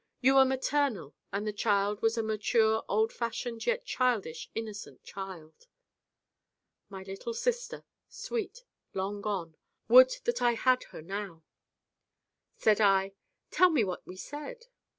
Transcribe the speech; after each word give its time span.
You 0.19 0.33
were 0.33 0.45
maternal 0.45 1.13
and 1.31 1.45
the 1.45 1.53
child 1.53 2.01
was 2.01 2.17
a 2.17 2.23
mature 2.23 2.83
old 2.89 3.13
fashioned 3.13 3.67
yet 3.67 3.85
childish 3.85 4.49
innocent 4.55 5.03
child.' 5.03 5.67
My 6.89 7.03
little 7.03 7.35
sister 7.35 7.85
sweet 8.09 8.63
long 8.95 9.21
gone 9.21 9.57
Would 9.89 10.09
that 10.23 10.41
I 10.41 10.53
had 10.53 10.85
her 10.85 11.03
now! 11.03 11.43
Said 12.57 12.81
I: 12.81 13.13
'Tell 13.51 13.69
me 13.69 13.83
what 13.83 14.03
we 14.07 14.15
said. 14.15 14.65